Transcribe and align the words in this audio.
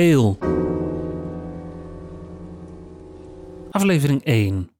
Geel. 0.00 0.38
Aflevering 3.70 4.24
1. 4.24 4.70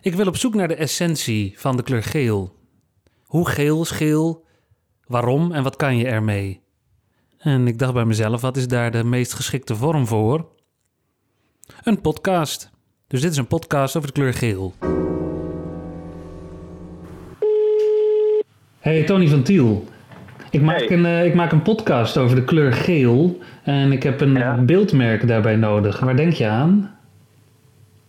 Ik 0.00 0.14
wil 0.14 0.26
op 0.26 0.36
zoek 0.36 0.54
naar 0.54 0.68
de 0.68 0.74
essentie 0.74 1.54
van 1.56 1.76
de 1.76 1.82
kleur 1.82 2.02
geel. 2.02 2.56
Hoe 3.24 3.48
geel 3.48 3.82
is 3.82 3.90
geel? 3.90 4.46
Waarom 5.06 5.52
en 5.52 5.62
wat 5.62 5.76
kan 5.76 5.96
je 5.96 6.06
ermee? 6.06 6.60
En 7.38 7.66
ik 7.66 7.78
dacht 7.78 7.92
bij 7.92 8.04
mezelf, 8.04 8.40
wat 8.40 8.56
is 8.56 8.68
daar 8.68 8.90
de 8.90 9.04
meest 9.04 9.32
geschikte 9.32 9.76
vorm 9.76 10.06
voor? 10.06 10.48
Een 11.82 12.00
podcast. 12.00 12.70
Dus 13.06 13.20
dit 13.20 13.30
is 13.30 13.36
een 13.36 13.46
podcast 13.46 13.96
over 13.96 14.08
de 14.08 14.14
kleur 14.14 14.34
geel. 14.34 14.74
Hey, 18.78 19.04
Tony 19.04 19.28
van 19.28 19.42
Tiel. 19.42 19.84
Ik 20.52 20.62
maak, 20.62 20.78
Hey. 20.78 20.90
een, 20.90 21.04
eh, 21.06 21.24
ik 21.24 21.34
maak 21.34 21.52
een 21.52 21.62
podcast 21.62 22.18
over 22.18 22.36
de 22.36 22.44
kleur 22.44 22.72
geel 22.72 23.38
en 23.64 23.92
ik 23.92 24.02
heb 24.02 24.20
een 24.20 24.32
Ja. 24.32 24.54
beeldmerk 24.56 25.28
daarbij 25.28 25.56
nodig. 25.56 26.00
Waar 26.00 26.16
denk 26.16 26.32
je 26.32 26.46
aan? 26.48 26.96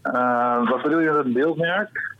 Eh, 0.02 0.70
wat 0.70 0.82
bedoel 0.82 1.00
je 1.00 1.10
met 1.12 1.24
het 1.24 1.34
beeldmerk? 1.34 2.12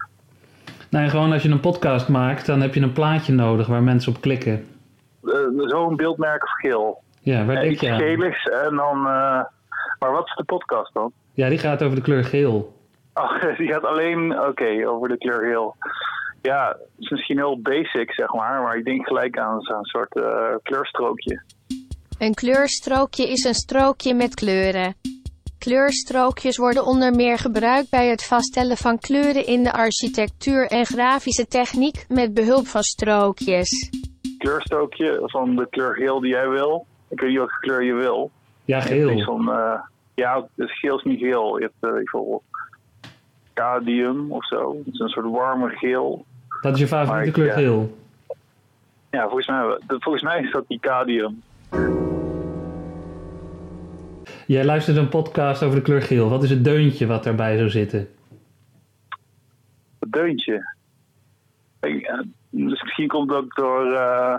Nou, 0.90 1.10
gewoon 1.10 1.32
als 1.32 1.44
je 1.44 1.50
een 1.50 1.60
podcast 1.60 2.08
maakt, 2.10 2.46
dan 2.46 2.62
heb 2.62 2.74
je 2.74 2.82
een 2.82 2.94
plaatje 2.94 3.34
nodig 3.34 3.68
waar 3.68 3.84
mensen 3.84 4.16
op 4.16 4.22
klikken. 4.22 4.66
Eh, 5.24 5.32
Zo'n 5.58 5.96
beeldmerk 5.96 6.44
of 6.44 6.52
geel? 6.52 7.02
Ja, 7.20 7.46
waar 7.46 7.56
denk 7.62 7.80
je 7.80 7.92
aan? 7.92 8.00
geligs 8.00 8.46
en 8.46 8.76
dan... 8.76 9.02
maar 9.02 10.12
wat 10.12 10.26
is 10.26 10.36
de 10.36 10.44
podcast 10.44 10.94
dan? 10.94 11.12
Ja, 11.34 11.50
die 11.50 11.58
gaat 11.58 11.84
over 11.84 11.96
de 11.96 12.02
kleur 12.02 12.24
geel. 12.24 12.72
Oh, 13.16 13.58
die 13.58 13.68
gaat 13.68 13.86
alleen, 13.86 14.40
oké, 14.48 14.88
over 14.90 15.10
de 15.10 15.18
kleur 15.18 15.40
geel. 15.40 15.76
Ja, 16.44 16.68
het 16.68 17.00
is 17.00 17.10
misschien 17.10 17.38
heel 17.38 17.62
basic, 17.62 18.14
zeg 18.14 18.34
maar, 18.34 18.62
maar 18.62 18.78
ik 18.78 18.86
denk 18.86 19.08
gelijk 19.08 19.38
aan 19.38 19.62
zo'n 19.62 19.86
soort 19.86 20.16
eh, 20.16 20.56
kleurstrookje. 20.64 21.42
Een 22.18 22.34
kleurstrookje 22.34 23.30
is 23.30 23.44
een 23.44 23.54
strookje 23.54 24.14
met 24.14 24.34
kleuren. 24.34 24.96
Kleurstrookjes 25.60 26.58
worden 26.58 26.86
onder 26.86 27.16
meer 27.16 27.38
gebruikt 27.38 27.90
bij 27.90 28.10
het 28.10 28.26
vaststellen 28.26 28.78
van 28.78 29.00
kleuren 29.00 29.46
in 29.46 29.64
de 29.64 29.72
architectuur 29.72 30.68
en 30.68 30.86
grafische 30.86 31.48
techniek 31.48 32.06
met 32.10 32.34
behulp 32.34 32.66
van 32.68 32.84
strookjes. 32.84 33.90
Kleurstrookje 34.38 35.22
van 35.24 35.56
de 35.56 35.68
kleur 35.70 35.94
geel 35.94 36.20
die 36.20 36.32
jij 36.32 36.50
wil. 36.50 36.86
Ik 37.10 37.20
weet 37.20 37.30
niet 37.30 37.38
welke 37.38 37.60
kleur 37.60 37.84
je 37.84 37.94
wil. 37.94 38.32
Ja, 38.66 38.82
geel. 38.82 39.24
van, 39.24 39.52
eh, 39.52 39.80
ja, 40.16 40.48
dus 40.56 40.80
geel 40.80 40.98
is 40.98 41.04
niet 41.04 41.20
geel. 41.20 41.58
Je 41.58 41.64
hebt 41.64 41.76
eh, 41.80 41.92
bijvoorbeeld 41.92 42.44
cadmium 43.54 44.32
of 44.32 44.46
zo. 44.46 44.76
Het 44.78 44.94
is 44.94 45.00
een 45.00 45.10
soort 45.10 45.30
warme 45.30 45.70
geel. 45.70 46.26
Dat 46.64 46.74
is 46.74 46.80
je 46.80 46.88
favoriete 46.88 47.32
kleur 47.32 47.48
ja. 47.48 47.54
geel. 47.54 47.98
Ja, 49.12 49.24
volgens 49.24 49.48
mij, 49.48 49.78
volgens 49.88 50.24
mij 50.24 50.42
is 50.42 50.52
dat 50.52 50.68
die 50.68 50.80
cadmium. 50.80 51.42
Jij 54.48 54.66
luistert 54.66 54.98
een 54.98 55.10
podcast 55.10 55.64
over 55.64 55.76
de 55.76 55.82
kleur 55.82 56.02
geel. 56.02 56.30
Wat 56.30 56.44
is 56.44 56.50
het 56.50 56.64
deuntje 56.64 57.08
wat 57.08 57.24
daarbij 57.24 57.58
zou 57.58 57.70
zitten? 57.70 58.08
Het 60.00 60.12
deuntje. 60.12 60.74
Ik, 61.82 62.02
eh, 62.02 62.20
dus 62.50 62.82
misschien 62.82 63.08
komt 63.08 63.30
het 63.30 63.40
ook 63.40 63.56
door, 63.56 63.94
eh, 63.94 64.36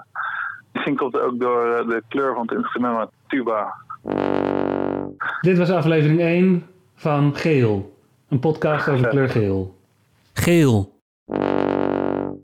misschien 0.73 0.97
komt 0.97 1.13
het 1.13 1.23
ook 1.23 1.41
door 1.41 1.75
eh, 1.75 1.89
de 1.89 2.03
kleur 2.09 2.35
van 2.35 2.47
het 2.47 2.57
instrument, 2.57 2.95
maar 2.95 3.09
tuba. 3.27 3.75
Dit 5.41 5.59
was 5.59 5.71
aflevering 5.71 6.21
1 6.21 6.67
van 6.95 7.35
Geel. 7.37 7.99
Een 8.29 8.41
podcast 8.41 8.89
over 8.89 9.03
de 9.03 9.09
kleur 9.17 9.29
geel. 9.29 9.77
Geel. 10.33 10.94